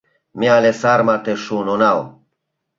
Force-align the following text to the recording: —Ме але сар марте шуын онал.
—Ме 0.39 0.47
але 0.57 0.71
сар 0.81 0.99
марте 1.07 1.33
шуын 1.43 1.67
онал. 1.73 1.99